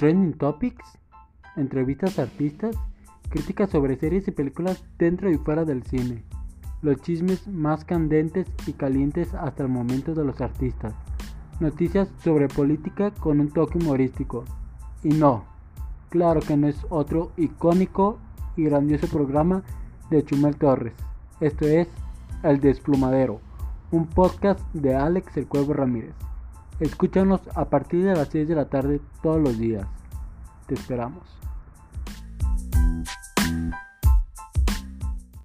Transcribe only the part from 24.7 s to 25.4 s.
de Alex